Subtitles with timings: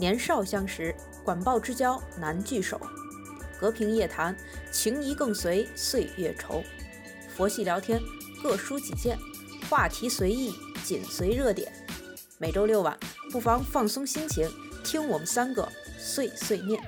[0.00, 2.80] 年少相识，管鲍之交难聚首。
[3.60, 4.34] 隔屏夜谈，
[4.72, 6.64] 情谊更随岁月稠。
[7.36, 8.00] 佛系聊天，
[8.42, 9.18] 各抒己见，
[9.68, 11.70] 话题随意，紧随热点。
[12.38, 12.98] 每周六晚，
[13.30, 14.50] 不妨放松心情，
[14.82, 15.68] 听我们三个
[15.98, 16.82] 碎碎念。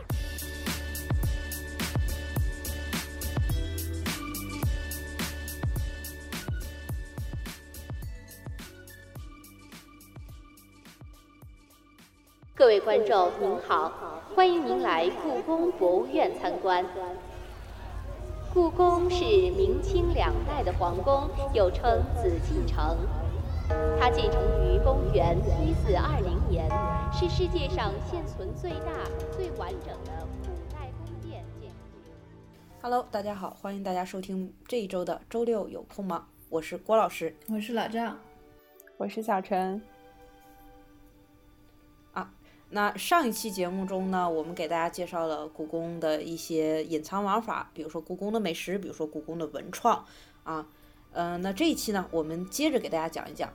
[12.73, 13.92] 位观众您好，
[14.34, 16.83] 欢迎您来故宫博物院参观。
[18.51, 22.96] 故宫是明清两代的皇宫，又称紫禁城。
[24.01, 26.66] 它建成于公元一四二零年，
[27.12, 28.87] 是世界上现存最大、
[29.37, 32.15] 最完整的古代宫殿建筑群。
[32.80, 36.27] Hello，大家好，欢迎大家收听这一周的周六有空吗？
[36.48, 37.37] 我是郭老师。
[37.51, 38.16] 我是老赵，
[38.96, 39.91] 我是小陈。
[42.74, 50.02] 那上一期节目中呢，我们给大家介绍了故宫的一些隐藏玩法，比如说故宫的美食，比如说故宫的文创
[50.42, 50.66] 啊。
[51.12, 53.52] 呃，那这一期呢，我们接着给大家讲一讲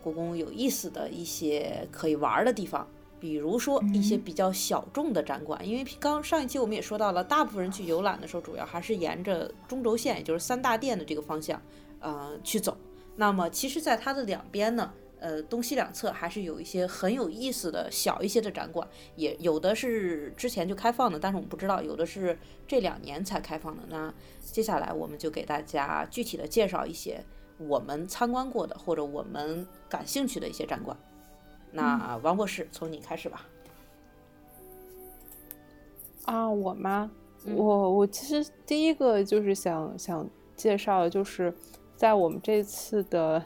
[0.00, 2.86] 故宫有意思的一些可以玩的地方，
[3.18, 5.68] 比如说一些比较小众的展馆。
[5.68, 11.60] 因为刚上一期我们也说到了，大部分人去游览的时候，主要还是沿着中轴线，也就是三大殿的这个方向，
[11.98, 12.76] 呃，去走。
[13.16, 14.92] 那么其实，在它的两边呢。
[15.26, 23.82] 呃，东西两侧还是有一些很有意思的小一些的展馆，也有的是之前就开放的，但是我们不知道，有的是这两年才开放的。
[23.88, 27.20] 那接下来我们就给大家具体的介绍一些
[27.58, 30.96] 我们参观过的或者我们感兴趣的一些展馆。
[31.72, 33.48] 那王博士，从你开始吧。
[36.26, 37.10] 啊，我吗？
[37.44, 41.52] 嗯我我其实第一个就是想想介绍，就是
[41.96, 43.42] 在我们这次的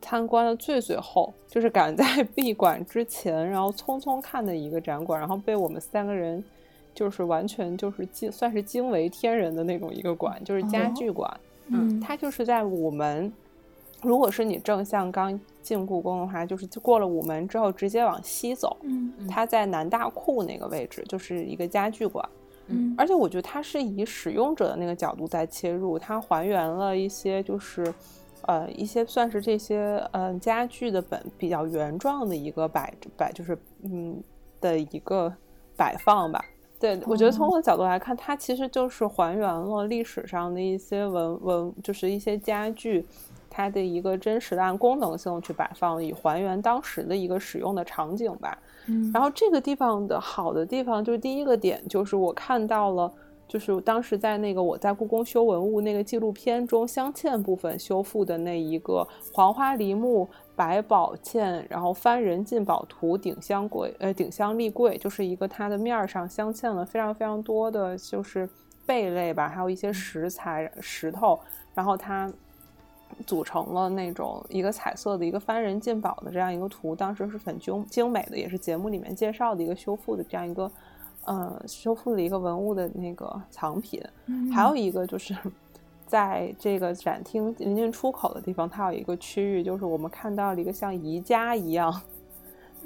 [0.00, 2.04] 参观的最最后， 就是赶在
[2.34, 6.42] 闭馆之前，然后匆匆看的一个展馆，然后被我们三个人
[6.94, 11.40] 就是完全就是惊算是惊为天人的那种一个馆，就是家哦具馆。
[11.70, 13.30] 嗯它就是在午门，
[14.02, 22.26] 如果是你正向刚进故宫的话，就是过了午门之后直接往西走，嗯它在南大库那个位置，就是一个家具馆。
[22.68, 27.82] 嗯而且我觉得它是以使用者的那个角度在切入，它还原了一些就是，
[28.48, 34.18] 呃，一些算是这些呃家具的本比较原状的一个摆摆，就是嗯
[34.58, 35.30] 的一个
[35.76, 36.42] 摆放吧。
[36.80, 43.04] 对，我觉得从我的角度来看，它其实就是还原了历史上的一些文文，就是一些家具，
[43.50, 48.56] 它的一个真实的按功能性去摆放，以还原当时的一个使用的场景吧。
[48.86, 53.12] 嗯然后这个地方的好的地方就是第一个点，就是我看到了，
[53.48, 68.48] 就是当时在那个我在故宫修文物那个纪录片中镶嵌部分修复的那一个黄花梨木百宝嵌，然后翻人进宝图顶香柜，呃，顶香立柜，就是一个它的面儿上镶嵌了非常非常多的就是
[68.84, 71.40] 贝类吧，还有一些石材石头，
[71.74, 72.30] 然后它。
[73.26, 80.70] 组成了那种一个彩色的一个翻人进宝的这样一个图，当时是很精精美的，也是节目里面介绍的一个修复的这样一个，
[81.28, 84.02] 呃，修复了一个文物的那个藏品。
[84.26, 85.36] 嗯还有一个就是
[86.06, 92.00] 在这个展厅临近出口的地方，它有一个区域，就是我们看到了一个像宜家一样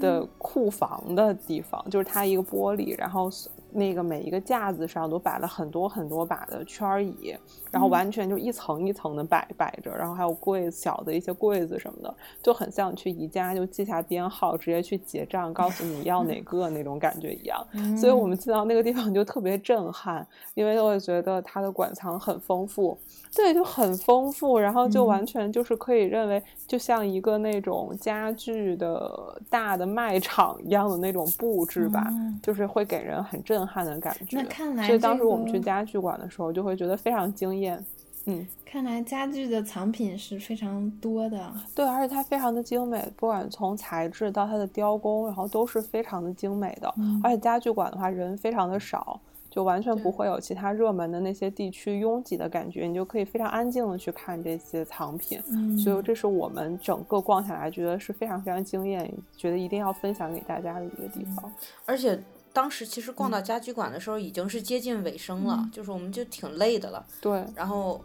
[0.01, 3.31] 的库房的地方，就是它一个玻璃，然后
[3.75, 7.35] 那个每一个架子上都摆了很多很多把的圈椅，
[7.71, 17.67] 然后完全就一层一层的摆摆着，然后还有柜子小的一些柜子什么的，就很像去宜家就记下编号，直接去结账，告诉你要哪个那种感觉一样。
[17.97, 22.99] 所以我们进到那个地方就特别震撼，因为我会觉得它的馆藏很丰富，
[23.35, 32.39] 对，就很丰富，然后就完全就是可以认为就像一个那种家具的大的卖场一样的那种布置吧，嗯。
[32.43, 34.37] 就是会给人很震撼的感觉。
[34.37, 37.85] 那看来所以当时我们去家具馆的时候，就会觉得非常惊艳。
[38.27, 41.53] 嗯，看来家具的藏品是非常多的。
[41.75, 46.95] 对，而且它非常的精美，不管从材质到它的雕工，然后都是非常的精美的。
[46.99, 49.21] 嗯而且家具馆的话，人非常的少，
[49.51, 55.43] 就完全不会有其他热门的那些地区拥挤的感觉，你就可以非常安静的去看这些藏品。
[55.51, 61.53] 嗯，所以这是我们整个逛下来觉得是非常非常惊艳，觉得一定要分享给大家的一个地方。
[61.85, 62.17] 而且
[62.53, 67.05] 当时其实逛到家居馆的时候，已经是接近尾声了，嗯就是我们就挺累的了。
[67.21, 68.05] 对，然后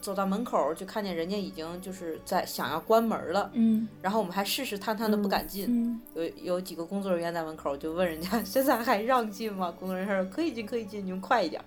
[0.00, 5.66] 走到门口就看见人家已经就是在想要关门了，嗯然后我们还试试探探的不敢进。
[5.68, 9.72] 嗯有有几个工作人员在门口就问人家现在还让进吗？
[9.78, 11.62] 工作人员说可以进可以进，你们快一点。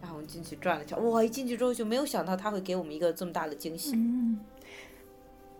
[0.00, 1.24] 然后我们进去转了一圈，哇！
[1.24, 3.92] 一进去之后就没有想到他会给我们一个这么大的惊喜。
[3.94, 4.38] 嗯，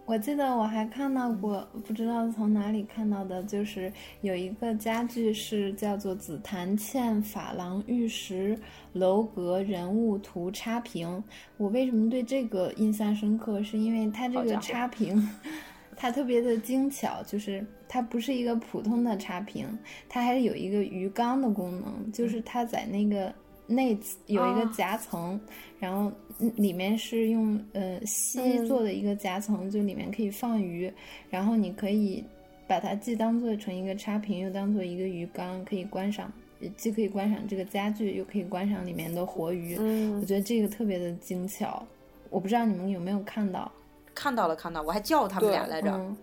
[0.06, 3.90] 我记得我还看到过，不知道从哪里看到的，就是
[4.20, 8.58] 有一个家具是叫做紫檀嵌珐琅玉石
[8.92, 11.24] 楼阁人物图插屏。
[11.56, 13.62] 我为什么对这个印象深刻？
[13.62, 15.26] 是因为它这个插屏，
[15.96, 19.66] 它特别的精巧，就是它不是一个普通的插屏，
[20.06, 23.34] 它还是有一个鱼缸的功能，就是它在那个。
[23.66, 25.40] 内有一个夹层，
[25.78, 26.12] 然后
[26.56, 30.92] 里面是用呃锡做的一个夹层，就里面可以放鱼，
[31.30, 32.22] 然后你可以
[32.66, 36.30] 把它既当做成一个插屏，又当做一个鱼缸，可以观赏，
[36.76, 39.76] 既可以观赏这个家具，又可以观赏里面的活鱼。
[39.78, 41.82] 嗯，我觉得这个特别的精巧，
[42.30, 43.70] 我不知道你们有没有看到？
[44.14, 46.14] 看到了，看到，我还叫他们俩来着。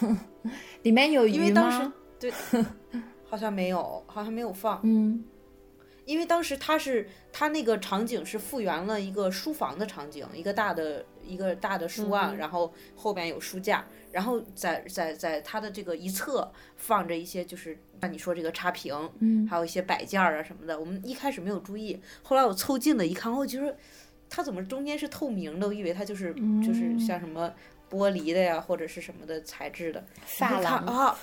[0.82, 1.92] 里面有鱼吗？
[2.18, 2.32] 对，
[3.28, 4.80] 好像没有，好像没有放。
[4.82, 5.22] 嗯。
[6.04, 20.78] 因为当时他是他那个场景是复原了一个书房的场景，一个大的一个大的书案，然后后边有书架，然后在在在他的这个一侧放着一些就是像你说这个插屏，嗯，还有一些摆件儿啊什么的。
[20.78, 23.74] 我们一开始没有注意，后来我凑近了一看，我觉得
[24.28, 25.66] 它怎么中间是透明的？
[25.66, 27.50] 我以为它就是就是像什么
[27.90, 30.04] 玻璃的呀或者是什么的材质的。
[30.26, 31.16] 珐琅啊，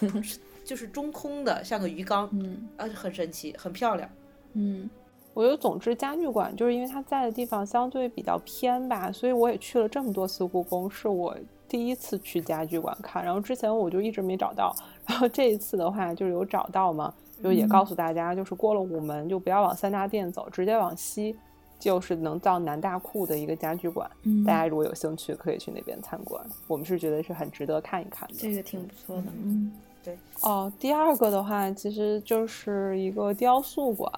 [0.66, 4.10] 就是中空的，像个鱼缸，嗯，啊，很神奇，很漂亮。
[4.54, 4.90] 嗯，
[5.34, 11.36] 我觉得总之家具馆就是因为它在的地方相对比较偏吧，所以我也去了这么多次故宫，是我
[11.70, 13.24] 第一次去家具馆看。
[13.24, 14.76] 然后之前我就一直没找到，
[15.08, 21.34] 然后这一次的话就是有找到嘛，就也告诉大家，就是过了午门就不要往三大殿走，直接往西
[21.80, 24.12] 就是能到南大库的一个家具馆。
[24.24, 28.36] 嗯，大家如果有兴趣可以去那边参观，我们是觉得是很值得看一看的。
[28.38, 29.72] 这个挺不错的，嗯，
[30.04, 30.18] 对。
[30.42, 34.12] 哦，第二个的话其实就是一个雕塑馆。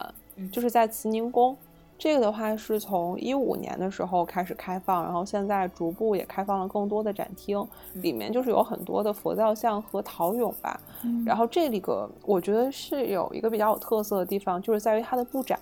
[0.52, 1.56] 就是在慈宁宫，
[1.98, 7.66] 这个的话是从一五年的时候开始开放，然后现在逐步也开放了更多的展厅，
[7.96, 10.80] 里面就是有很多的佛造像和陶俑吧。
[11.26, 15.60] 然后这里个我觉得是有一个比较有特色的地方，就是在于它的布展，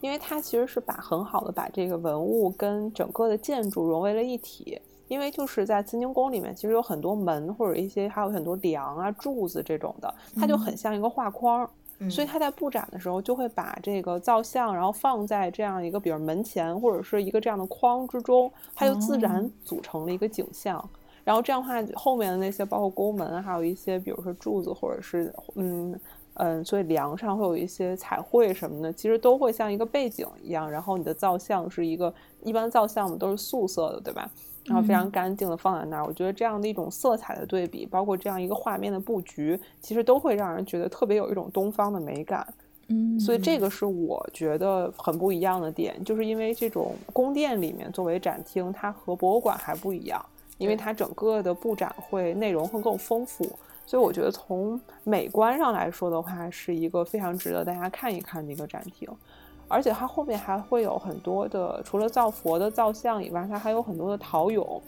[0.00, 4.80] 因为它其实是把很好的把这个文物跟整个的建筑融为了一体。
[5.08, 11.68] 因为就是在慈宁宫里面，其实有很多门或者一些还有很多梁啊柱子这种的，它就很像一个画框。
[12.10, 20.88] 所以他在布展的时候，就会把这个造像，然后放在这样一个，比如门前或者是一个这样的框之中，它就自然组成了一个景象。
[21.24, 25.98] 然后这样的话，后面的那些包括宫门，还有一些比如说柱子，或者是嗯
[26.34, 30.68] 嗯，所以梁上会有一些彩绘什么的，其实都会像一个背景一样。
[30.68, 32.12] 然后你的造像是一个
[32.42, 34.28] 一般造像我们，都是素色的，对吧？
[34.64, 42.46] 然后非常干净的放在那儿，我觉得这样的一种色彩的对比，包括这样一个画面的布局，其实都会让人觉得特别有一种东方的美感。
[42.88, 50.24] 嗯，所以这个是我觉得很不一样的点，就是因为这种宫殿里面作为展厅，它和博物馆还不一样，
[50.58, 53.44] 因为它整个的布展会内容会更丰富。
[53.84, 59.08] 所以我觉得从美观上来说的话，是一个非常值得大家看一看的一个展厅。
[59.72, 64.80] 而且它后面还会有很多的，除了造佛的造像以外，它还有很多的陶俑。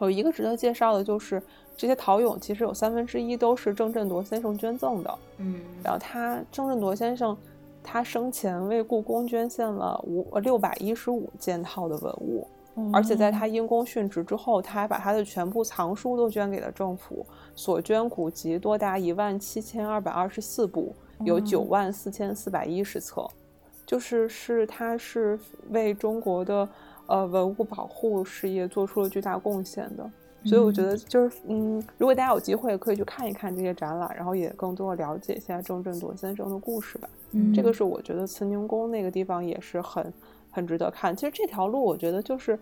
[0.00, 1.42] 有一个值得介绍的就是，
[1.74, 5.18] 这些陶俑其实有三分之一都是郑振铎先生捐赠的。
[5.38, 7.34] 嗯，然后他郑振铎先生，
[7.82, 12.46] 他生前为故宫捐献了五六百一十五件套的文物，
[12.92, 20.94] 而且在他因公殉职之后，他还把他的全部藏书都捐给了政府，所捐古籍多达一万七千二百二十四部，
[21.24, 23.26] 有九万四千四百一十册。
[23.86, 25.38] 就是是，他是
[25.70, 26.68] 为中国的
[27.06, 30.10] 呃文物保护事业做出了巨大贡献的，
[30.44, 37.08] 所以我觉得就是嗯，如果大家有机会可以去看一看这些展览，然后也更多的了解一下郑振铎先生的故事吧。
[37.30, 40.12] 嗯，这个是我觉得慈宁宫那个地方也是很
[40.50, 41.14] 很值得看。
[41.14, 42.58] 其实这条路我觉得就是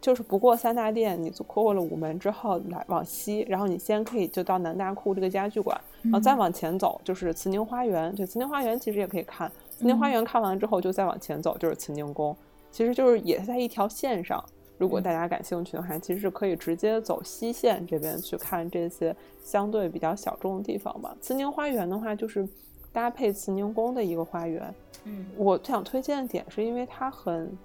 [0.00, 8.14] 就是不过三大殿，你走过了午门之后来往西，然后你先可以就到南大库这个家具馆，然后再往前走就是慈宁花园。
[8.14, 9.50] 对，慈宁花园其实也可以看。
[9.76, 12.36] 慈宁花园看完了之后，就再往前走就是慈宁宫，
[12.70, 14.42] 其实就是也是在一条线上。
[14.78, 21.16] 如果大家感兴趣的话，其实是可以直接走西线这边去看这些相对比较小众的地方吧。
[21.20, 22.48] 慈宁花园的话，就是
[22.92, 24.74] 搭配慈宁宫的一个花园。
[25.04, 27.56] 嗯，我想推荐的点是因为它很，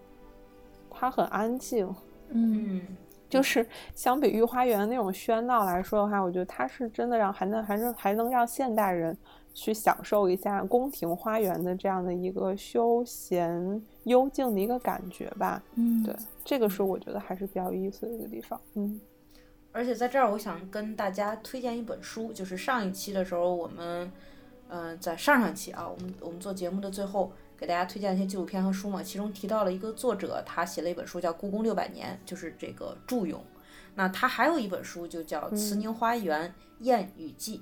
[0.89, 1.93] 它很安静。
[2.29, 2.81] 嗯，
[3.27, 9.17] 就是相比御花园那种喧闹来说的话，我觉得它是真的让还能还是还能让现代人。
[9.53, 15.61] 去享受一下宫廷花园的这样的一个休闲幽静的一个感觉吧。
[15.75, 16.15] 嗯，对，
[16.45, 18.59] 这个是我觉得还是比较有意思的一个地方。
[18.75, 18.99] 嗯，
[19.71, 24.11] 而且在这儿，我想跟大家推荐一本书，就是上一期的时候，我们，
[24.69, 33.43] 嗯，在上上期啊，我们我们做节目的最后给大家推荐一些纪录片和书嘛，其中提到了一个作者，他写了一本书叫《故宫六百年》，就是这个祝勇。
[33.95, 37.57] 那他还有一本书就叫《慈宁花园燕语记》，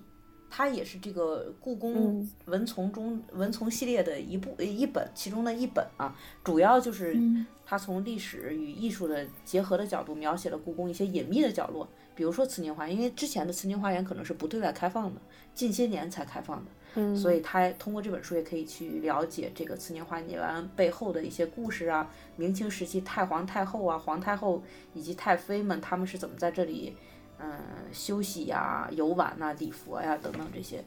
[0.49, 7.17] 它也是这个故宫文丛中文丛系列的一部一本，其中的一本啊，主要就是
[7.65, 15.21] 它从历史与艺术的结合的角度，描写了故宫一些隐秘的角落，比如说慈宁花园，因为之前的慈宁花园可能是不对外开放的，
[15.53, 16.71] 近些年才开放的。
[17.15, 24.63] 所以他通过这本书也可以去了解这个慈宁花园背后的一些故事啊，明清时期太皇太后啊、皇太后
[24.95, 26.95] 以及太妃们他们是怎么在这里，
[27.39, 27.49] 嗯，
[27.91, 30.83] 休息呀、游玩呐、礼佛呀等等这些，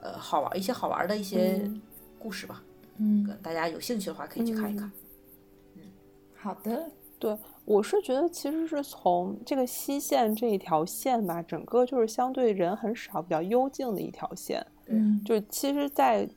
[0.00, 1.70] 呃，好玩一些好玩的一些
[2.18, 2.62] 故事吧。
[2.98, 4.90] 嗯，大家有兴趣的话可以去看一看。
[5.76, 5.82] 嗯，
[6.34, 6.90] 好的。
[7.18, 14.66] 对，我是觉得其实是从这个西线这一条线吧，整个就是相对人很少、比较幽静的一条线。
[14.86, 16.28] 嗯，就其实，在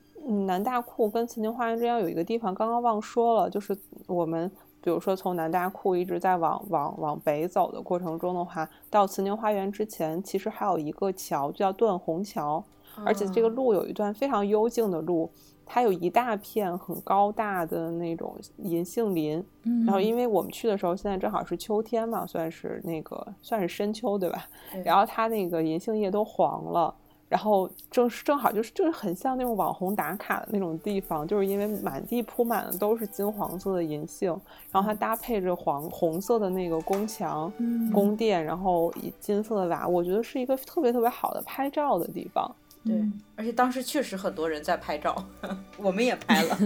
[0.46, 4.48] 南大库跟慈宁花园之间有一个地方，刚刚忘说了，就是我们
[4.86, 12.62] 比如说从南大库一直在往往往北走的过程中的话，到慈宁花园之前，其实还有一个桥叫断虹桥，
[13.04, 15.28] 而且这个路有一段非常幽静的路，
[15.64, 19.44] 它有一大片很高大的那种银杏林，
[19.84, 24.46] 然后因为我们去的时候，现在正好是秋天嘛，算是那个算是深秋对吧？
[24.84, 26.94] 然后它那个银杏叶都黄了。
[27.28, 34.30] 然后正是正好就是就是很像那种网红打卡的那种地方，就是因为满地铺满的都是金黄色的银杏，
[34.70, 37.52] 然后它搭配着黄红色的那个宫墙、
[37.92, 42.48] 宫殿，然后以金色的瓦，我觉得是一个特别特别好的拍照的地方。
[42.86, 45.24] 对，而且当时确实很多人在拍照，
[45.76, 46.58] 我们也拍了。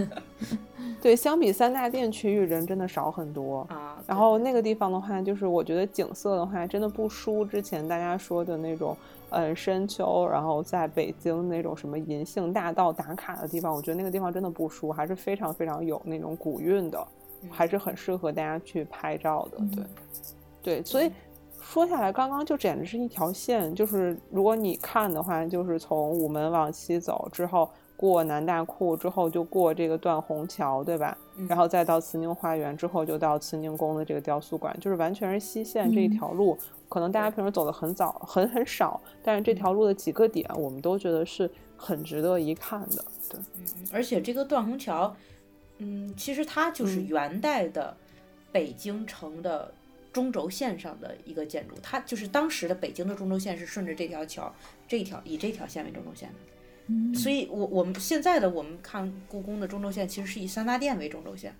[1.01, 3.97] 对，相比三大殿区域，人真的少很多啊。
[4.05, 8.95] 然后那个地方的话，就是我觉得景色的话，真的不输之前大家说的那种。
[9.33, 17.07] 嗯，深秋，然后在北京那种什么银杏大道打卡的地方，我觉得那个地方真的不输，还是非常非常有那种古韵的，
[17.49, 19.57] 还是很适合大家去拍照的。
[19.73, 19.85] 对，
[20.61, 21.09] 对，所以
[21.71, 31.17] 说下来，刚刚就简直是一条线，就是如果你看的话，就是从午门往西走之后，过南大库之后，就过这个断虹桥，对吧？
[31.47, 36.57] 然后再到慈宁花园之后，就到慈宁宫的这个雕塑馆，就是完全是西线这一条路。
[36.89, 43.05] 可能大家平时走的很早，很很少，但是这条路的几个点，我们都觉得是很值得一看的。
[43.29, 45.15] 对，嗯，而且这个断虹桥，
[45.77, 47.95] 嗯，其实它就是元代的
[48.51, 49.73] 北京城的
[50.11, 54.53] 中轴线上的一个建筑，它就是当时的北京的中轴线是顺着这条桥，
[54.87, 56.35] 这一条以这条线为中轴线的。
[56.87, 61.55] 嗯，所以我我们现在的我们看故宫的中轴线，其实是以三大殿为中轴线，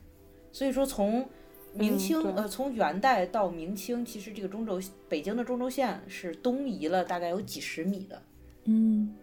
[0.51, 1.27] 所以说从。
[1.73, 4.77] 明清呃，从元代到明清，其实这个中轴
[5.07, 8.21] 北京的中轴线是东移了大概有几十米的。
[8.65, 9.15] 嗯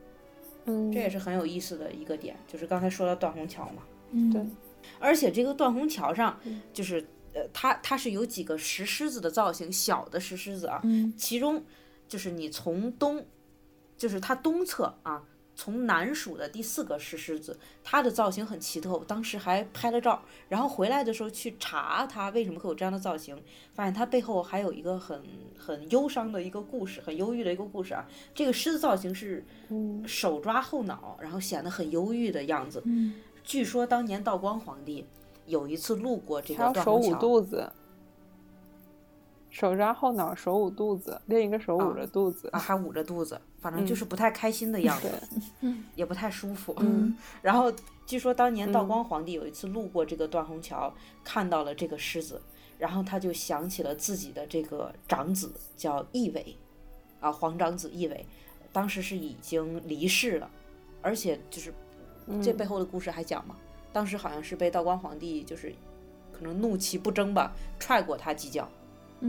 [0.64, 3.82] 嗯，这也是很有意思的一个点，就是刚才说到断虹桥嘛。
[4.12, 4.42] 嗯，对。
[4.98, 6.40] 而且这个断虹桥上，
[6.72, 10.80] 就是呃，它它是有几个石狮子的造型，小的石狮子啊。
[10.84, 11.12] 嗯。
[11.16, 11.64] 其中
[12.08, 13.24] 就是你从东，
[13.96, 15.22] 就是它东侧啊。
[15.60, 20.22] 从南数的第四个石狮子，它的造型很奇特，我当时还拍了照。
[20.48, 23.36] 然后回来的时候去查它为什么会有这样的造型，
[23.74, 25.20] 发现它背后还有一个很
[25.58, 28.06] 很忧伤的一个故事，很忧郁的一个故事啊。
[28.32, 29.44] 这个狮子造型是
[30.06, 32.80] 手抓后脑，然后显得很忧郁的样子。
[33.42, 35.04] 据说当年道光皇帝
[35.48, 37.72] 有一次路过这个断虹桥，手捂肚子。
[39.50, 45.10] 手抓后脑，手捂肚子，另一个手捂着肚子，啊，还捂着肚子，反正就是不太开心的样子，
[45.62, 45.84] 嗯。
[45.96, 46.74] 也不太舒服。
[46.80, 47.72] 嗯，然后
[48.06, 50.92] 据说当年道光皇帝有一次路过这个断虹桥，
[51.24, 52.40] 看到了这个狮子，
[52.78, 56.54] 然后他就想起了自己的这个长子叫奕纬，
[57.18, 58.26] 啊，皇长子奕纬，
[58.70, 60.48] 当时是已经离世了，
[61.00, 61.72] 而且就是
[62.42, 63.56] 这背后的故事还讲嘛，
[63.92, 65.74] 当时好像是被道光皇帝就是
[66.32, 68.68] 可能怒其不争吧，踹过他几脚。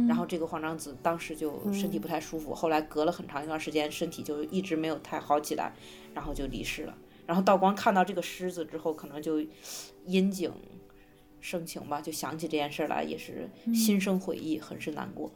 [0.08, 5.74] 然后这个皇长子当时就身体不太舒服，后来隔了很长一段时间，身体就一直没有太好起来，
[6.13, 6.96] 然后就离世了。
[7.25, 9.39] 然后道光看到这个狮子之后，可能就
[10.06, 10.51] 因景
[11.39, 15.32] 生情吧，就想起这件事来，也是心生悔意，很是难过。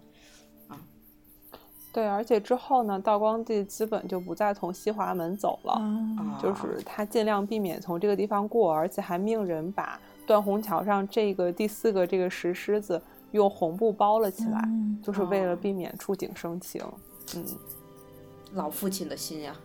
[1.93, 5.81] 啊，对，而且之后呢，道光帝基本就不再从西华门走了，
[6.41, 13.01] 就是他尽量避免从这个地方过，而且还命人把断虹桥上这个第四个这个石狮子。
[13.31, 14.63] 用红布包了起来，
[15.01, 16.83] 就是为了避免触景生情。
[17.35, 17.43] 嗯，
[18.53, 19.55] 老父亲的心呀，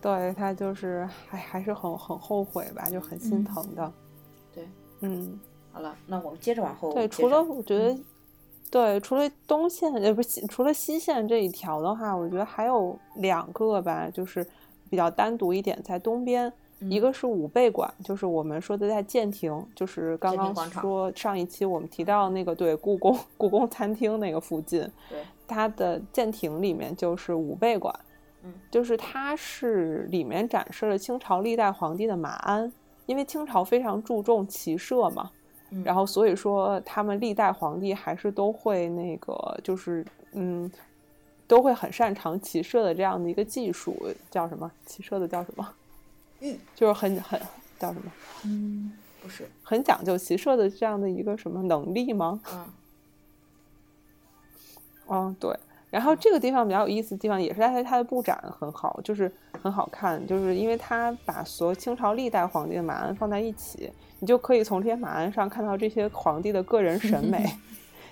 [0.00, 3.92] 对他就是还还是很很后悔吧，就很心疼的。
[4.54, 4.68] 对，
[5.00, 5.36] 嗯，
[5.72, 6.92] 好了，那我们接着往后。
[6.92, 7.98] 对，除了我觉得，
[8.70, 14.46] 对，除了东线呃不是除了西线这一条的话，我觉得还有两个吧，就是
[14.88, 16.52] 比较单独一点，在东边。
[16.88, 24.80] 一个是武备馆，就是我们说的在建亭，就是刚刚说上一期我们提到那个对故宫故宫餐厅那个附近。
[25.10, 27.94] 对，它的建亭里面就是武备馆，
[28.44, 32.72] 嗯，就是它是里面展示了清朝历代皇帝的马鞍，
[33.04, 35.30] 因为清朝非常注重骑射嘛，
[35.70, 40.70] 嗯然后所以说他们历代皇帝还是都会那个就是嗯。
[41.50, 43.96] 都会很擅长骑射的这样的一个技术，
[44.30, 44.70] 叫什么？
[44.86, 45.68] 骑射的叫什么？
[46.38, 47.40] 嗯，就是很很
[47.76, 48.12] 叫什么？
[48.44, 52.40] 嗯，不是，很讲究骑射的这样的一个什么能力吗？
[52.54, 52.66] 嗯
[55.08, 55.58] 嗯，对。
[55.90, 59.30] 然后这个地方比较有意思的地方，也是它它的布展很好，就是
[59.62, 67.44] 很好看，就是因为它把所有清朝历代皇帝的马鞍放在一起，你就可以从这些马鞍上看到这些皇帝的个人审美。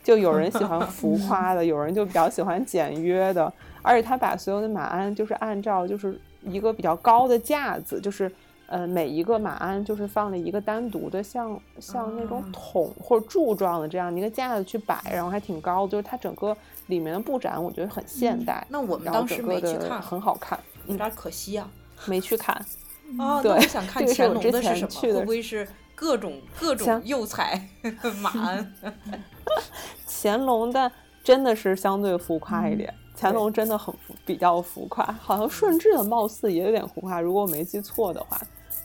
[0.04, 8.30] 就有人喜欢浮夸的，有人就比较喜欢简约的，而且他把所有的马鞍就是按照就是一个比较高的架子，就是
[8.68, 16.56] 呃每一个马鞍就是放了一个单独的像像那种桶或者柱状的这样的一个架子去摆，然后还挺高，就是它整个
[16.88, 21.70] 里面的布展我觉得很现代，那我们当时没去看，很好看，有点可惜啊。
[22.06, 22.54] 没去看。
[23.18, 24.88] 哦，对我想看这个是乾隆的是什么？
[24.88, 27.68] 去的会不会是各种各种像釉彩
[28.20, 28.74] 马鞍？
[30.06, 30.90] 乾隆的
[31.24, 38.38] 真的是相对浮夸一点，乾隆真的很浮比较浮夸，好像顺治的貌似也有点浮夸，如果我没记错的话，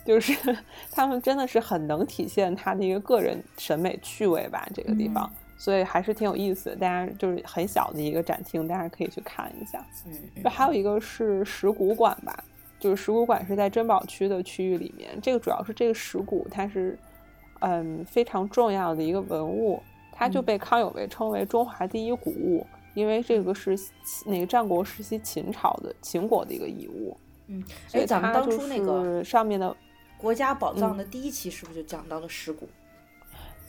[0.05, 0.33] 就是
[0.91, 5.29] 他们真的是很能体现他的一个个人审美趣味吧，这个地方，
[5.63, 6.75] 所以还是挺有意思的。
[6.75, 9.85] 大家就是很小的一个展厅，大家可以去看一下。
[10.05, 12.43] 嗯，就还有一个是石鼓馆吧，
[12.81, 16.99] 就是石鼓馆是在珍宝区的区域里面，这个主要是这个石鼓它是
[17.61, 23.79] 嗯非常重要的一个文物，它就被康有为称为中华第一古物，因为这个是
[24.25, 27.17] 那个战国时期秦朝的秦国的一个遗物，
[27.47, 29.73] 嗯，所以哎，咱们当初那个是上面的
[30.17, 32.67] 国家宝藏嗯的第一期是不是就讲到了石鼓？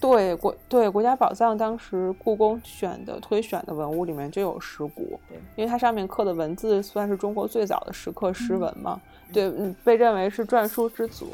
[0.04, 9.00] 对国对国家宝藏，当时故宫选的推选的文物里面就有石鼓对，因为它上面刻的文字算是中国最早的石刻诗文嘛，
[9.32, 11.28] 对，嗯，被认为是篆书之祖，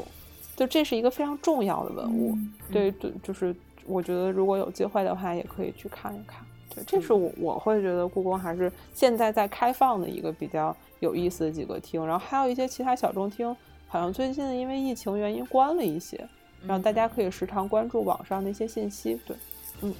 [0.55, 2.37] 就这是一个非常重要的文物，
[2.71, 3.53] 对对，就是
[3.85, 6.41] 我觉得如果有机会的话，也可以去看一看。
[6.73, 13.53] 对，这是我我会觉得故宫还是现在在开放的一个比较有意思的几个厅，然后还有一些其他小众厅，
[13.89, 16.25] 好像最近因为疫情原因关了一些，
[16.67, 19.19] 然后大家可以时常关注网上的一些信息。
[19.25, 19.35] 对，
[19.81, 19.93] 嗯，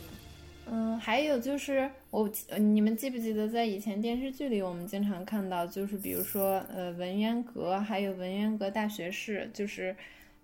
[0.69, 9.95] 嗯还有就是我，呃你们记不记得在以前电视剧里，我们经常看到，就是比如说呃文渊阁，还有文渊阁大学士，就是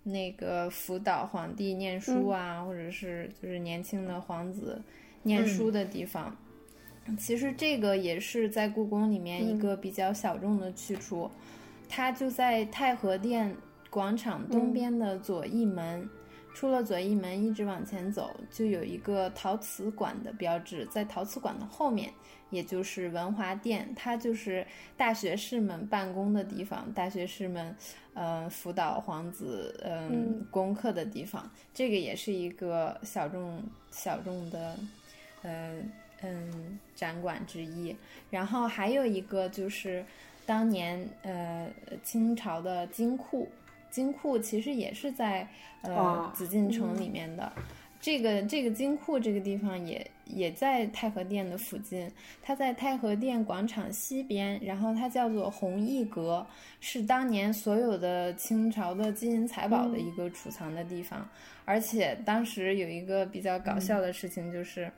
[0.04, 4.82] 那个辅导皇帝念书啊，或者是就是年轻的皇子
[5.24, 6.36] 念书的地方。
[7.18, 11.32] 其实这个也是在故宫里面一个比较小众的去处，
[11.88, 13.56] 它就在太和殿
[13.90, 16.10] 广场东边的左翼门。
[16.54, 20.88] 出了左翼门，一直往前走，就有一个陶瓷馆的标志。
[20.88, 22.12] 在陶瓷馆的后面，
[22.50, 24.66] 也就是文华殿，它就是
[24.98, 27.76] 大学士们办公的地方，大学士们，
[28.16, 31.48] 呃，辅导皇子，嗯、嗯功课的地方。
[31.76, 34.76] 这个也是一个小众小众的，
[35.44, 37.96] 嗯嗯，展馆之一。
[38.32, 40.04] 然后还有一个就是
[40.44, 41.70] 当年呃
[42.04, 43.48] 清朝的金库。
[43.90, 45.48] 金库其实也是在
[45.82, 47.52] 呃哇紫禁城里面的，
[48.00, 52.10] 这个这个金库这个地方也也在太和殿的附近，
[52.42, 56.46] 它在太和殿广场西边，然后它叫做弘毅阁，
[56.80, 61.28] 是当年所有的清朝的金银财宝的一个储藏的地方，
[61.66, 64.92] 而且当时有一个比较搞笑的事情就是，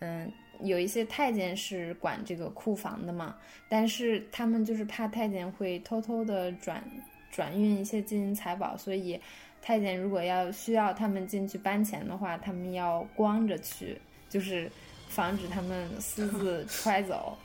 [0.00, 0.30] 嗯。
[0.62, 3.34] 有一些太监是管这个库房的嘛，
[3.66, 6.84] 但是他们就是怕太监会偷偷的转
[7.30, 9.20] 转运一些金银财宝，所以
[9.62, 14.70] 太监如果要需要他们进去搬钱的话，他们要光着去，就是
[15.08, 17.36] 防止他们私自揣走，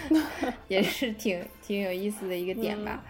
[0.68, 3.02] 也是挺挺有意思的一个点吧。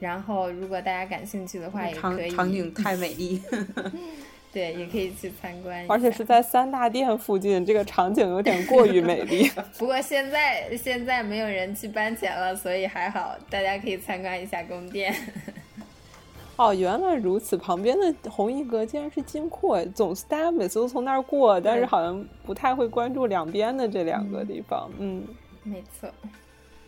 [0.00, 3.40] 然后，如果大家感兴趣的话，也可以场景太美丽。
[4.52, 5.86] 对，也可以去参观。
[5.88, 9.50] 而且是在三大殿附近，这个场景有点过于美丽。
[9.78, 15.14] 不过现在现在没有人去搬钱了，所以还好，大家可以参观一下宫殿。
[16.56, 24.90] 哦，原来如此，旁边的弘毅阁竟然是金库，哎总是大家每次都从那儿过，但是好像不太会关注两边的这两个地方。
[24.98, 25.26] 嗯，
[25.62, 26.10] 没错，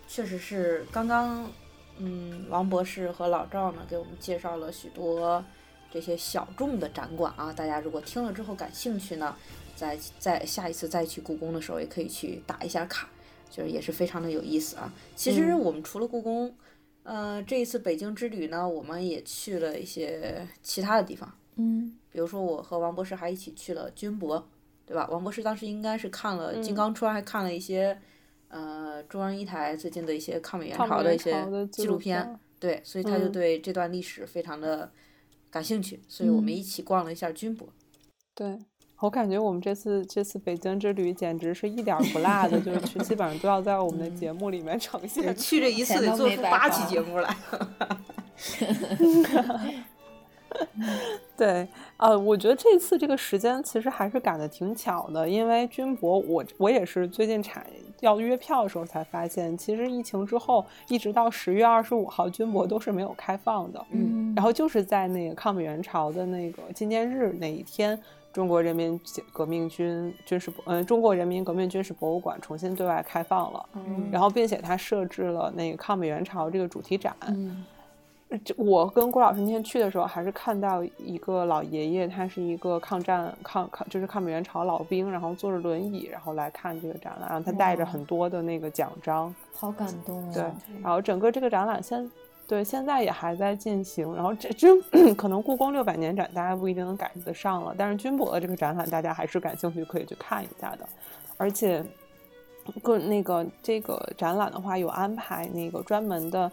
[0.07, 1.51] 确实是刚刚，
[1.97, 5.43] 嗯，王博士和老赵呢给我们介绍了许多
[5.95, 9.37] 这些小众的展馆啊，大家如果听了之后感兴趣呢，
[9.77, 13.09] 在在下一次再去故宫的时候，也可以去打一下卡，
[13.49, 14.93] 就是也是非常的有意思啊。
[15.15, 15.61] 其实嗯。
[15.61, 16.53] 我们除了故宫，
[17.05, 21.97] 呃，这一次北京之旅呢，我们也去了一些其他的地方，嗯。
[22.11, 24.45] 比如说我和王博士还一起去了军博，
[24.85, 25.07] 对吧？
[25.13, 27.97] 王博士当时应该是看了《金嗯刚川》，还看了一些
[28.49, 31.33] 呃中央一台最近的一些抗美援朝的一些
[31.71, 33.33] 纪录片，对，所以他就嗯。
[33.33, 34.91] 对这段历史非常的
[35.55, 37.69] 感兴趣，所以我们嗯一起逛了一下军博。
[38.35, 38.59] 对，
[38.99, 45.33] 我感觉我们这次这次北京之旅简直是一点不落的，就是去基本上都要在我们的节目里面呈现。
[45.37, 47.37] 去这一次得做出八期节目来。
[51.37, 57.65] 对，呃，我觉得这次这个时间其实还是赶得挺巧的，因为军博我我也是最近查
[58.01, 63.85] 要约票的时候才发现，其实疫情之后一直到十月二十五号，军博都是没有开放的。
[63.91, 67.99] 嗯然后就是在那个抗美援朝的那个纪念日那一天，
[68.33, 69.01] 中国人民
[69.33, 73.67] 革命军军事博，嗯、中国人民革命军事博物馆重新对外开放了。
[73.75, 77.15] 嗯然后，并且它设置了那个抗美援朝这个主题展。
[77.29, 77.74] 嗯这
[78.57, 89.33] 我跟郭老师那天去的时候，还是看到一个老爷爷，他是一个抗战抗抗就是抗美援朝老兵，然后坐着轮椅，然后来看这个展览，然后他带着很多的那个奖章。
[89.55, 90.31] 好感动哦。
[90.35, 90.43] 对，
[90.83, 92.11] 然后整个这个展览现
[92.49, 94.69] 对现在也还在进行，然后这这
[95.15, 100.89] 可能故宫六百年展大家不一定能赶得上了，但是军博的这个展览大家还是感兴趣可以去看一下的，
[101.37, 101.85] 而且
[102.83, 106.51] 个那个这个展览的话有安排那个专门的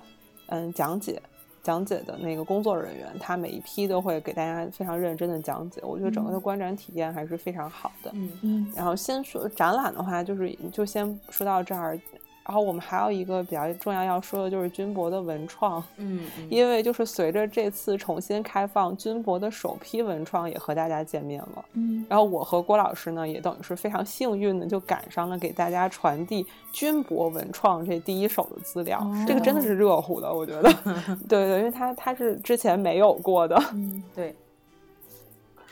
[0.47, 1.19] 嗯讲解。
[1.63, 8.12] 讲解的那个工作人员，他每一批都会给大家非常认真的讲解，我觉得整个的嗯观展体验还是非常好的。
[8.13, 12.00] 嗯嗯然后先说展览的话，就是就先说到这儿。
[12.43, 21.65] 然后我们还有一个比较重要要说的就是军博的文创，嗯嗯，因为就是随着这次重新开放，军博的首批文创也和大家见面了。
[21.73, 28.99] 嗯然后我和郭老师呢，也等于是非常幸运的，就赶上了给大家传递军博文创这第一手的资料。
[29.27, 30.73] 这个真的是热乎的，我觉得。
[31.30, 33.56] 对对，因为它它是之前没有过的。
[33.73, 34.36] 嗯对。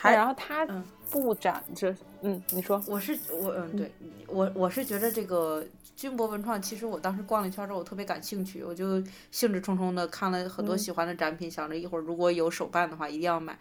[0.01, 3.91] 还然后它嗯布展这，嗯，你说，我是我嗯对
[4.27, 5.62] 我我是觉得这个
[5.99, 13.59] 军博文创，其实我当时逛了一圈之后，我特别感兴趣，我就兴致冲冲的看了很多喜欢的展品，想着一会儿如果有手办的话一定要买。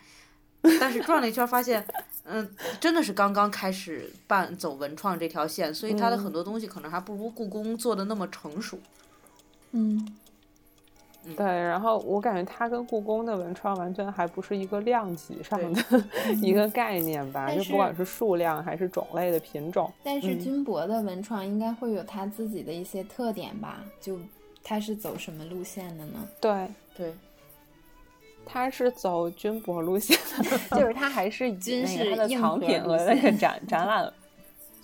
[0.78, 1.84] 但是转了一圈发现，
[2.22, 2.48] 嗯，
[2.78, 8.78] 真的是刚刚开始办走文创这条线，所以它的很多东西可能还不如故宫做的那么成熟。
[9.72, 10.16] 嗯
[11.36, 15.82] 对，然后我感觉它跟故宫的文创完全还不是一个量级上的
[16.40, 19.92] 一个概念吧，就不管是数量还是种类的品种。
[20.02, 23.84] 但是嗯军博的文创应该会有它自己的一些特点吧？
[24.00, 24.18] 就
[24.64, 26.26] 它是走什么路线的呢？
[26.40, 27.12] 对，对，
[28.46, 34.10] 它是走军博路线的，就是它还是 以军那个它的藏品路和那个线 展展览。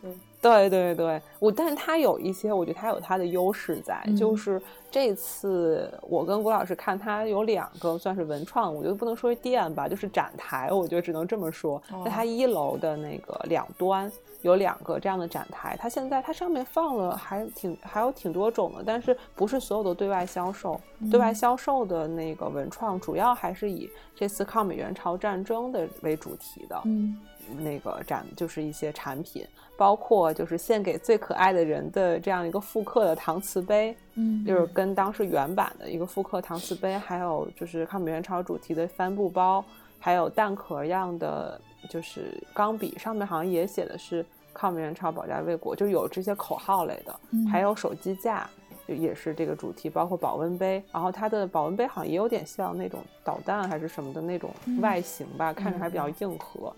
[0.03, 0.13] 对
[0.51, 11.83] 对对对，我但是它有一些，我觉得它有它的优势在，就嗯是这次我跟郭老师看，它有两个算是文创，我觉得不能说是店吧，就是展台，我觉得只能这么说。
[12.05, 14.11] 在它哦一楼的那个两端
[14.43, 20.79] 有两个这样的展台，它现在它上面放了还挺还有挺多种的，但是不是所有的对外销售，
[21.11, 26.79] 对外嗯销售的那个文创主要还是以这次抗美援朝战争的为主题的。
[26.85, 27.19] 嗯
[27.59, 39.65] 那个展就是一些产品，包括就是献给最可爱的人的这样一个复刻的搪瓷杯，嗯就是跟当时原版的一个复刻搪瓷杯，还有就是抗美援朝主题的帆布包，
[39.99, 48.49] 还有蛋壳样的就是钢笔，上面好像也写的是抗美援朝保家卫国，就有这些口号类的，嗯还有手机架。
[48.87, 54.51] 就也是这个主题，包括保温杯，然后它的保温杯好像也有点像那种导弹还是什么的那种
[54.83, 56.71] 外形吧，看着还比较硬核。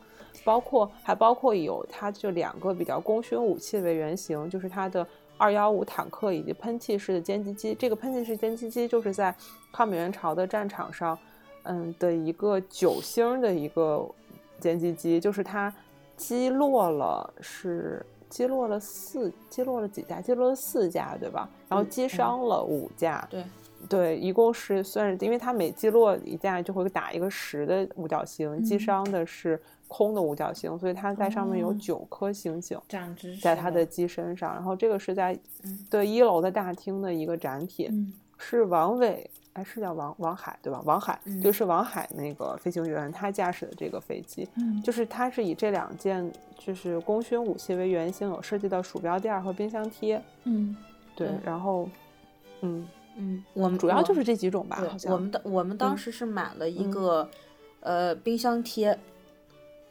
[0.44, 5.06] 包括还包括有它这两个比较功勋武器为原型，就是它的
[5.38, 7.74] 二幺五坦克以及喷气式的歼击机。
[7.74, 9.34] 这个喷气式歼击机就是在
[9.72, 11.18] 抗美援朝的战场上，
[11.64, 14.06] 嗯的一个九星的一个
[14.60, 15.72] 歼击机，就是它
[16.16, 21.48] 击落了是击落了四击落了几架，击落了四架对吧？
[21.68, 23.44] 然后击伤了五架，对
[23.88, 34.52] 对，一共是算是，因为它每击落一架就会打一个十的五角星，击嗯伤的是空的五角星，所以它在上面有哦九颗星星长知识在它的机身上。
[34.54, 40.82] 然后这个是在嗯对一楼的大厅的一个展品，嗯是王伟，哎，是叫王王海对吧？
[40.84, 50.20] 王海、嗯就是王海那个飞行员，他驾驶的这个飞机，嗯就是他是以这两件就是功勋武器为原型，有设计的鼠标垫儿和冰箱贴。
[50.44, 50.76] 嗯，
[51.14, 51.88] 对然后
[52.60, 55.12] 嗯，嗯，我们主要就是这几种吧，好对，像。
[55.12, 55.98] 我们的我们当嗯。
[55.98, 56.90] 时是买了一嗯。
[56.90, 57.30] 个、
[57.80, 58.98] 呃冰箱贴，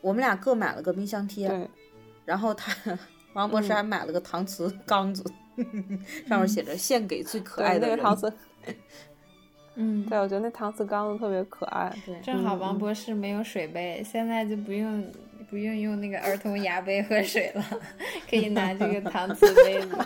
[0.02, 1.70] 我们俩各买了个冰箱贴，对。
[2.26, 2.98] 然后他
[3.34, 3.76] 王博士嗯。
[3.76, 5.24] 还买了个搪瓷缸子，
[6.28, 7.98] 上面写着“献给最可爱，的人”。
[7.98, 8.34] 那个搪瓷，
[9.76, 11.96] 嗯， 对我觉得那搪瓷缸子特别可爱。
[12.06, 12.20] 对。
[12.22, 15.12] 正好嗯王博士没有水杯，现在就不用
[15.50, 17.64] 不用用那个儿童牙杯喝水了，
[18.30, 19.98] 可以拿这个搪瓷杯子。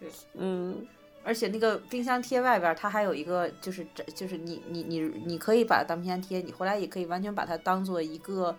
[0.00, 0.86] 对，嗯，
[1.24, 8.54] 而且那个冰箱贴外边，它还有一个，就是展就是你你你你可以把它当冰箱贴，你回来也可以完全把它当做一个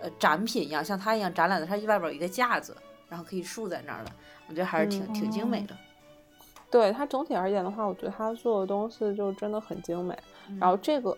[0.00, 2.76] 呃展品一样，像它一样展览的，它外边有一个架子，
[3.08, 4.10] 然后可以竖在那儿的，
[4.48, 5.76] 我觉得还是挺、挺精美的。
[6.70, 10.18] 对它整体而言的话，我觉得它做的东西就真的很精美。
[10.58, 11.16] 然后这个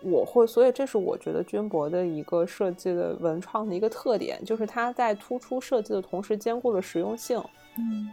[0.00, 7.38] 我会，所以这是我觉得军博的一个设计的文创的一个特点，就是它在突出设计的同时兼顾了实用性。
[7.76, 8.08] 嗯，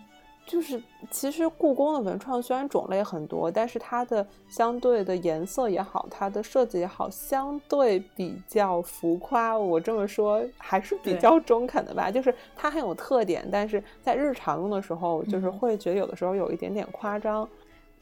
[0.46, 9.58] 就是其实故宫的文创虽然种类很多，但是它的相对的颜色也好，它的设计也好，相对比较浮夸。
[9.58, 17.48] 我这么说还是比较中肯的吧，就是它很有特点，但是在日常用的时候，就是嗯会觉得有的时候有一点点夸张。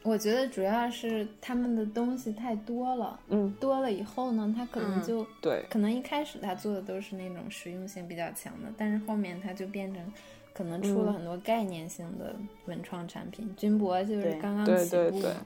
[0.03, 10.03] 我觉得主要是他们的东西太多了，嗯，多了以后呢，它可能嗯就、对，可能一开始他做的都是那种实用性比较强的，但是后面它就变成
[10.53, 11.13] 可能出了嗯。
[11.13, 12.35] 很多概念性的
[12.65, 13.53] 文创产品。
[13.55, 14.39] 军博就是对。
[14.39, 15.11] 刚刚对对对。
[15.11, 15.45] 起步嘛，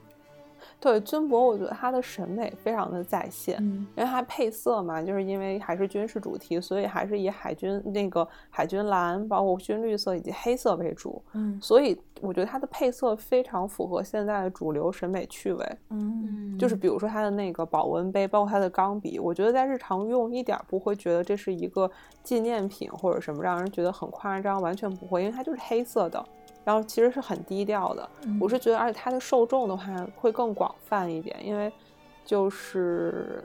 [0.80, 3.58] 对，军博我觉得它的审美非常的在线。
[3.60, 11.20] 嗯因为它配色嘛，就是因为还是军事主题，所以还是以海军那个海军蓝、包括军绿色以及黑色为主。
[11.34, 15.78] 嗯所以我觉得它的配色非常符合现在的主流审美趣味。
[15.90, 21.90] 嗯就是比如说它的那个保温杯，包括它的钢笔，我觉得在日常用一点儿不会觉得这是一个
[22.24, 26.24] 纪念品或者什么，让人觉得很夸张，完全不会，因为它就是黑色的，
[26.68, 28.10] 然后其实是很低调的。
[28.24, 29.86] 嗯我是觉得，而且它的受众的话
[30.18, 31.72] 会更广泛一点，因为
[32.26, 33.42] 就是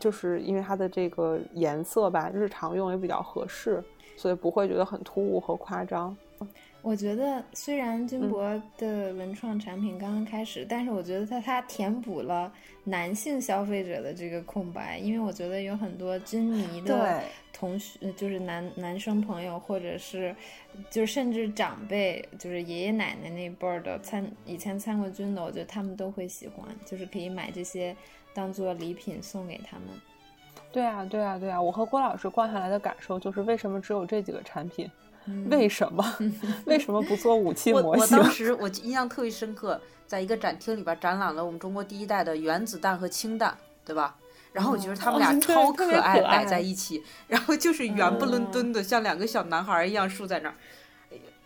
[0.00, 3.80] 就是因为它的这个颜色吧，日常用也比较合适，
[4.16, 6.16] 所以不会觉得很突兀和夸张。
[6.84, 12.52] 我觉得虽然军嗯博的文创产品刚刚开始，但是我觉得它它填补了
[12.84, 17.22] 男性消费者的这个空白，因为我觉得有很多军迷的对
[17.54, 20.36] 同学，呃就是男男生朋友，或者是
[20.90, 27.96] 就甚至长辈，就是爷爷奶奶那辈儿的参以前参过军的，我觉得他们都会喜欢，就是可以买这些
[28.34, 29.88] 当做礼品送给他们。
[30.70, 31.62] 对啊，对啊，对啊！
[31.62, 34.90] 我和郭老师逛下来的感受就是，为什么只有这几个产品？
[35.26, 36.04] 嗯为什么？
[36.66, 38.18] 为什么不做武器模型？
[38.18, 44.16] 我当时我印象特别深刻，在一个展厅里边展览了我们中国第一代的原子弹和氢弹，对吧？
[44.52, 50.54] 然后我觉得他们俩超可爱摆在一起，然后就是圆不伦敦的，像两个小男孩儿一样竖在那儿。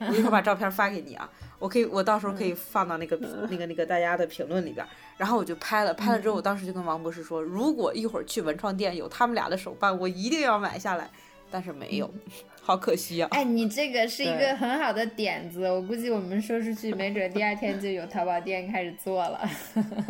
[0.01, 3.17] 我一会儿把照片发给你啊，我可以，我到时候可以放到那个、
[3.51, 4.87] 那个那个大家的评论里边。
[5.17, 11.11] 然后我就拍了，拍了之后，我当时就跟王博士说，如果一会儿去文创店有他们俩的手办，我一定要买下来。
[11.51, 12.11] 但是没有，
[12.63, 13.29] 好可惜啊。
[13.33, 19.41] 哎，你这个是一个很好的点子，我估计我们说出去，没准第二天就有淘宝店开始做了。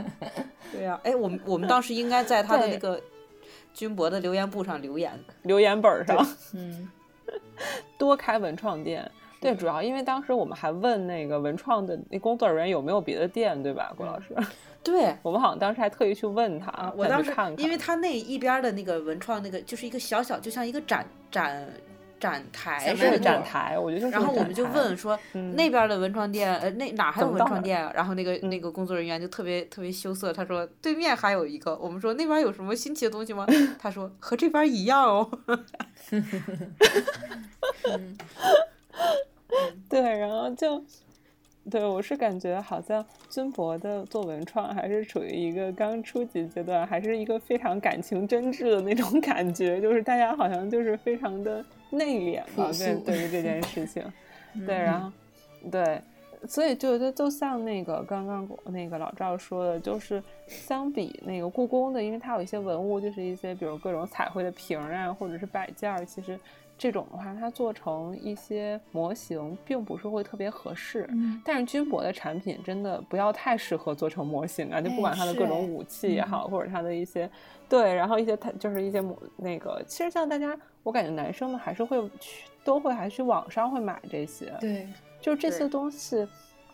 [0.73, 3.01] 对呀、哎，我们我们当时应该在他的那个
[3.73, 5.13] 军博的留言簿上留言。
[5.43, 6.17] 留言本儿上
[6.55, 6.89] 嗯
[7.97, 9.11] 多开文创店。
[9.41, 14.35] 对，主要因为当时我们还问那个文创的那工作人员有没有别的店，对吧，郭老师？
[14.83, 21.69] 对，我们好像当时还特意去问他，啊，我当时看看因为他那一边的那个文创那个就是一个小小，就像一个展展
[22.19, 27.93] 展台是似的展台，我觉得就是然后我们就问说，嗯那边的文创店，呃，那哪还有文创店啊？
[27.95, 31.77] 然后那个那个工作人员就特别特别羞涩，他说对面还有一个。
[31.77, 33.47] 我们说那边有什么新奇的东西吗？
[33.79, 35.31] 他说和这边一样哦。
[39.89, 40.85] 对，然后就，
[41.71, 54.03] 对我是感觉好像军博的做文创还是处于一个刚初级阶段，还是一个非常感情真挚的那种感觉，就是大家好像就是非常的内敛吧，对对于这件事情，
[54.67, 55.13] 对，嗯然后
[55.71, 56.01] 对。
[56.47, 66.39] 所以就就就像那个刚刚那个老赵说的，就是相比那个故宫的，因为它有一些文物，就是一些比如各种彩绘的瓶儿啊，或者是摆件儿，其实
[66.77, 71.07] 这种的话，它做成一些模型，并不是会特别合适。
[71.11, 71.41] 嗯。
[71.45, 77.29] 但是军博的产品真的不要太适合做成模型啊，就不管它的各种武器也好，或者它的一些
[77.69, 84.87] 对，然后一些它就是一些模那个，其实像大家，我感觉男生们还是会去，都会还去网上会买这些，对，
[85.21, 86.27] 就是这些东西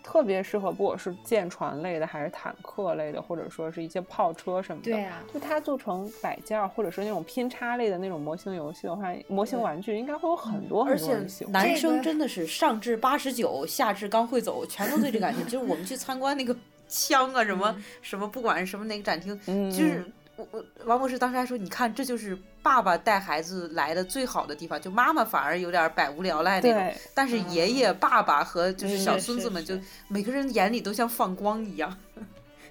[0.03, 4.91] 特别适合，不管是舰船类的，还是坦克类的，或者说是一些炮车什么的。
[4.91, 11.53] 对啊就它做成摆件儿，或者是那种拼插类的那种模型游戏的话，模型玩具应该会有很多而很多且人喜欢。
[11.53, 15.51] 男生真的是上至八十九，下至刚会走，全都对这感兴趣。
[15.51, 16.55] 就是我们去参观那个
[16.87, 20.05] 枪啊，什么、什么，不管是什么哪个展厅，嗯，就是
[20.37, 31.97] 我我王博士当时还说，你看这就是爸爸带孩子来的最好的地方，就妈妈反而有点百无聊赖那种，对，但是爷爷、爸爸和就是小孙子们，是就每个人眼里都像放光一样，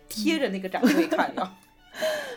[0.09, 1.53] 贴着那个展柜看呀。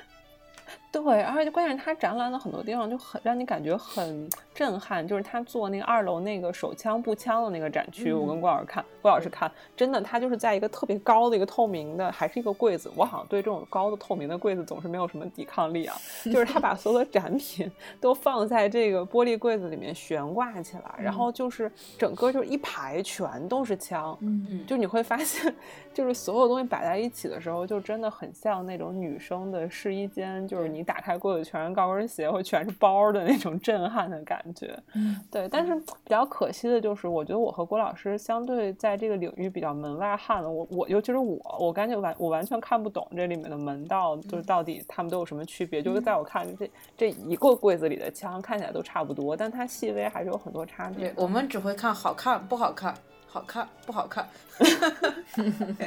[0.93, 24.65] 对，而且关键是他展览的很多地方就很让你感觉很震撼，就是他做那个二楼那个手枪步枪的那个展区，我跟郭老师看，郭老师看，真的，他就是在一个特别高的一个透明的，还是一个柜子，我好像对这种高的透明的柜子总是没有什么抵抗力啊， 就是他把所有的展品 都放在这个玻璃柜子里面悬挂起来，然后就是整个就是一排全都是枪，嗯。
[24.67, 25.55] 就你会发现，
[25.93, 34.79] 就是所有东西摆在一起的时候，就真的很像那种女生的试衣间，就是你打开柜子全是高跟鞋或全是包的那种震撼的感觉。
[34.95, 35.49] 嗯，对。
[35.49, 40.51] 但是比较可惜的就是，我觉得我和郭老师相对在这个领域比较门外汉了。
[40.51, 45.83] 我我尤其是我，我感觉完我完全看不懂这里面的门道，就是到底他们都有什么区别。
[45.83, 51.13] 就是在我看这这一个柜子里的枪看起来都差不多，但它细微还是有很多差别。
[51.17, 52.95] 我们只会看好看不好看，
[53.27, 54.27] 好看不好看。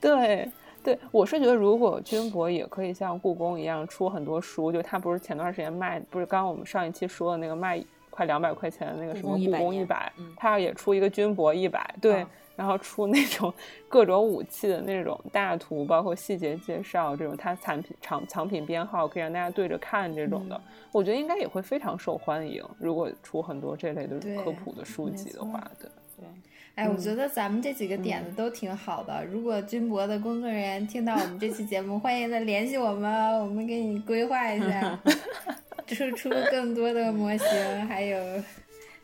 [0.00, 0.50] 对。
[0.86, 13.52] 对，我是觉得如果军博也可以像故宫一样出很多书，就他不是前段时间卖，不是刚刚我们上一期说的那个卖快两百块钱的那个什么故宫一百，他要也出一个军博一百，对，然后出那种
[13.90, 20.60] 各种武器的那种大图，包括细节介绍，这种它产品藏藏品编号可以让大家对着看这种的，
[20.92, 22.64] 我觉得应该也会非常受欢迎。
[22.78, 26.26] 如果出很多这类的科普的书籍的话，对对。
[26.76, 29.24] 哎，我觉得咱们这几个点子都挺好的。
[29.24, 35.00] 如果军博的工作人员听到我们这期节目， 欢迎再联系我们，我们给你规划一下，
[35.88, 38.18] 出出更多的模型，还有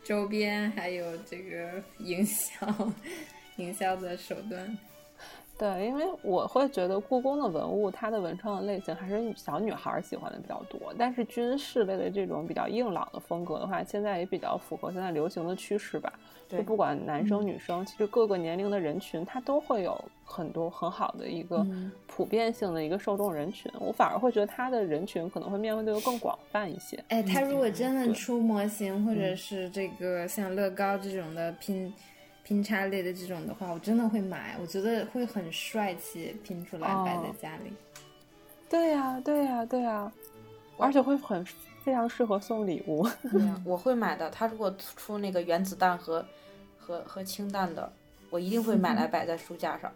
[0.03, 2.91] 周边，还有这个营销
[3.55, 4.77] 营销的手段。
[5.57, 10.93] 对，因为我会觉得故宫的文物，它的文创的类型还是小女孩喜欢的比较多。
[10.97, 16.11] 但是军事类的这种比较硬朗的风格的话，现在也比较符合现在流行的趋势吧。
[16.49, 21.65] 就不管男生女生，其实各个年龄的人群，它都会有很多很好的一个
[22.05, 23.71] 普遍性的一个受众人群。
[23.79, 27.01] 我反而会觉得它的人群可能会面对的更广泛一些。
[27.07, 31.91] 哎，它如果真的出模型，或者是这个像乐高这种的拼
[32.43, 34.57] 拼插类的这种的话，我真的会买。
[34.61, 37.73] 我觉得会很帅气，拼出来摆在家里。
[38.69, 40.11] 对呀，对呀，对呀，
[40.77, 41.45] 而且会很
[41.83, 43.07] 非常适合送礼物。
[43.63, 44.29] 我会买的。
[44.29, 46.25] 他如果出那个原子弹和
[46.77, 47.91] 和和氢弹的，
[48.29, 49.91] 我一定会买来摆在书架上。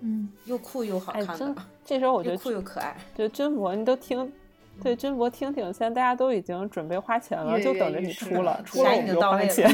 [0.00, 1.54] 嗯，又酷又好看的。
[1.84, 2.96] 这时候我觉得酷又可爱。
[3.14, 4.32] 就真博，你都听，
[4.82, 9.68] 对军博听听，现在大家都已经准备花钱了，就等着你出了，出了你就花钱。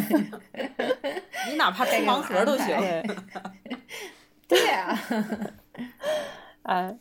[1.48, 2.76] 你哪怕出盲盒都行。
[4.48, 4.98] 对呀。
[6.64, 6.96] 哎。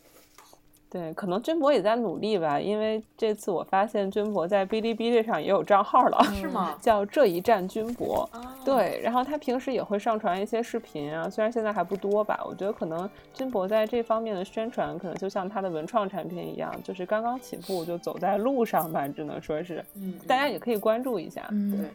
[0.96, 6.74] 对，可能军博也在努力吧，因为这次我发现军博在哔哩哔哩上也有账号了，是吗？
[6.80, 8.26] 叫这一站军博。
[8.64, 12.42] 对，然后他平时也会上传一些视频啊，虽然现在还不多吧。
[12.46, 19.84] 我觉得可能军博在这方面的宣传，可能就像他的文创产品一样，就是刚刚起步，就走在路上吧，只能说是。
[19.96, 20.14] 嗯。
[20.26, 21.46] 大家也可以关注一下。
[21.50, 21.78] 嗯。
[21.78, 21.90] 对。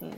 [0.00, 0.10] 嗯，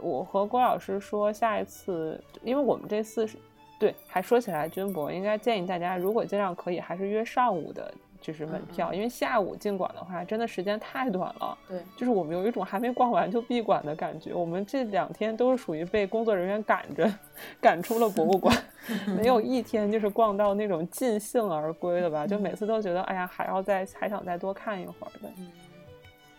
[0.00, 3.36] 我和郭老师说，下一次，因为我们这次是。
[3.84, 11.58] 对，还说起来，军博应该建议大家，如果尽量可以，还是约上午的，就是门票，因为下午进馆的话，真的时间太短了。
[11.68, 14.32] 对，就是我们有一种还没逛完就闭馆的感觉。
[14.32, 17.12] 我们这两天都是属于被工作人员赶着
[17.60, 18.56] 赶出了博物馆，
[19.18, 22.26] 没有一天就是逛到那种尽兴而归的吧？
[22.26, 25.28] 就每次都觉得，哎呀，还要再还想再多看一会儿的。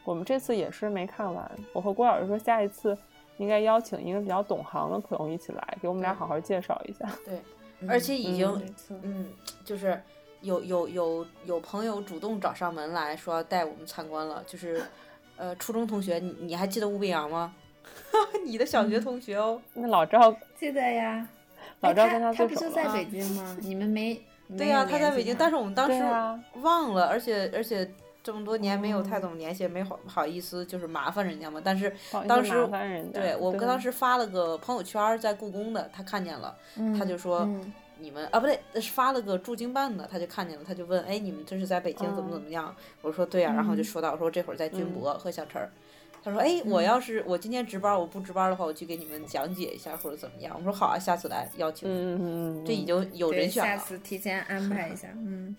[0.04, 1.52] 我们这次也是没看完。
[1.74, 2.98] 我和郭老师说，下一次。
[3.38, 7.10] 应该邀请一个比较懂行的朋友一起来，给我们俩好好介绍一下。
[7.26, 7.40] 对，
[7.88, 9.28] 而且已经，嗯，
[9.64, 10.02] 就是
[10.42, 14.84] 有有有有朋友主动找上门来说带我们参观了，就是，
[15.36, 17.54] 呃，初中同学，你你还记得吴北阳吗？
[18.46, 19.62] 你的小学同学哦。
[19.74, 21.28] 那老赵记得呀，
[21.82, 23.58] 老赵跟他他不就在北京吗？
[23.62, 24.20] 你们没？
[24.58, 26.02] 对呀，他在北京，但是我们当时
[26.62, 27.90] 忘了，而且而且。
[28.26, 31.62] 这么多年没有太懂联系，没好好意思，就是麻烦人家嘛。
[31.64, 31.94] 但是
[32.28, 32.68] 当时
[33.14, 36.58] 对我跟当时发了个朋友圈，在故宫的，他看见了，
[36.98, 37.48] 他就说
[38.00, 42.76] 你们啊不对，是发了个驻京办的，他就看见了，他就问，哎，你们这是在北京怎么怎么样？
[43.04, 45.70] 我说对呀，然后就说到我说这会儿在军博和小陈儿，
[46.24, 50.56] 他说哎，我要是我今天值班，我不值班的话，我去给你们讲解一下或者怎么样。
[50.58, 51.88] 我说好啊，下次来邀请。
[51.88, 53.78] 嗯嗯这已经有人选了。
[53.78, 55.56] 下次提前安排一下，嗯。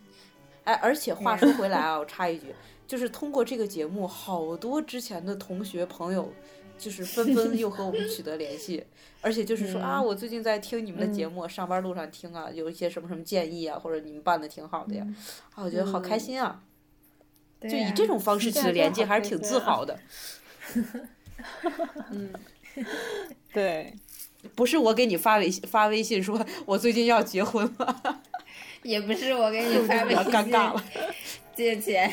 [0.67, 2.53] 哎，而且话说回来啊，我插一句，
[2.89, 6.33] 就是通过这个节目，好多之前的同学朋友，
[6.77, 8.85] 就是纷纷又和我们取得联系，
[9.21, 15.07] 而且就是说啊，我最近在听你们的节目，上班路上听啊，有一些什么什么建议啊，或者你们办的挺好的呀，
[15.55, 16.61] 啊，我觉得好开心啊，
[17.61, 19.97] 就以这种方式取得连接，还是挺自豪的。
[22.11, 22.33] 嗯，
[23.55, 23.95] 对，
[24.57, 28.21] 不是我给你发微信发微信说我最近要结婚了。
[28.87, 30.53] 也不是我给你 发微信，
[31.55, 32.11] 借钱。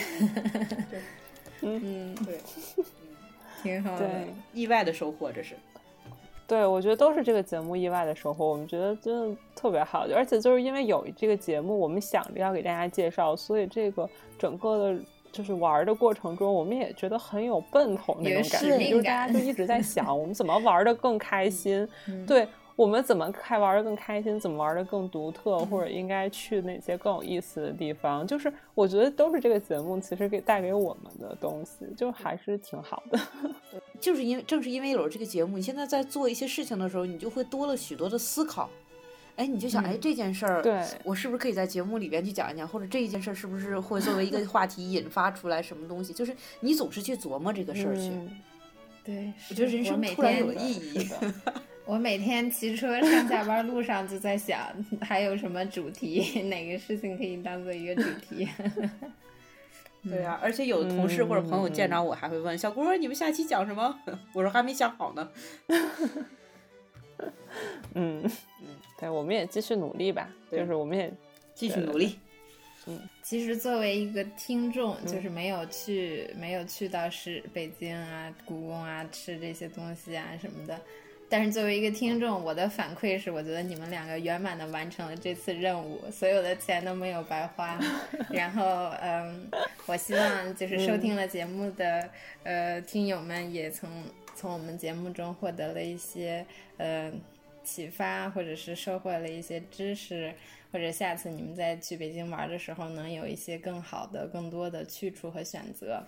[1.61, 2.39] 嗯，对，
[3.61, 3.99] 挺好的。
[3.99, 5.55] 对，意外的收获这是。
[6.45, 8.45] 对，我觉得都是这个节目意外的收获。
[8.45, 14.99] 我们觉得真的特别好，而且就是因为有这个节目，我们想着要给大家介绍，所以这个整个的，
[15.31, 21.87] 就是玩的过程中，我们也觉得很有奔头那种感觉，就是大家就一直在想，我们怎么玩的更开心。
[22.27, 22.47] 对。
[22.75, 24.39] 我们怎么开玩的更开心？
[24.39, 25.59] 怎么玩的更独特？
[25.59, 28.25] 或者应该去哪些更有意思的地方？
[28.25, 33.19] 就是我觉得都是这个节目其实给带给我们的东西，就还是挺好的。
[34.01, 38.69] 就是因为正是因为有了这个节目，你现在在做一些事情的时候，你就会多了许多的思考。
[39.35, 42.67] 哎，你就想，哎，这件事儿，对我是不是可以在节目里边去讲一讲？
[42.67, 46.13] 或者这一件事儿是不是会作为一个 话题引发出来什么东西？
[46.13, 48.11] 就是你总是去琢磨这个事儿去。
[49.03, 51.07] 对，我觉得人生突然有了意义。
[51.85, 58.47] 我每天骑车上下班路上就在想，还有什么主题， 哪个事情可以当做一个主题？
[60.09, 63.97] 对呀，而且有的同事或者朋友见着我还会问：“小郭，你们下期讲什么？”
[64.33, 65.31] 我说：“还没想好呢。”
[67.95, 68.29] 嗯嗯，
[68.99, 71.11] 对，我们也继续努力吧，就是我们也
[71.53, 72.19] 继续努力。
[72.85, 80.77] 嗯，其实作为一个听众，就是没有去没有去到是北京啊、故宫啊吃这些东西啊什么的。
[81.33, 87.79] 但是作为一个听众，我的反馈是，我觉得你们两个圆满的完成了这次任务，所有的钱都没有白花。
[88.29, 89.49] 然后，嗯，
[89.87, 92.07] 我希望就是收听了节目的
[92.43, 93.89] 呃听友们也从
[94.35, 96.45] 从我们节目中获得了一些
[96.77, 97.11] 呃
[97.63, 100.31] 启发，或者是收获了一些知识，
[100.71, 106.05] 或者下次你们再去北京玩的时候，能有一些更好的、更多的去处和选择。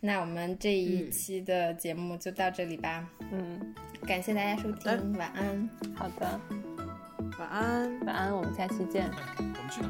[0.00, 3.08] 那我们这一期的节目就到这里吧。
[3.32, 3.74] 嗯，
[4.06, 5.68] 感谢大家收听，晚安。
[5.94, 6.40] 好的，
[7.38, 9.10] 晚安，晚安，我们下期见。
[9.38, 9.88] 我们去哪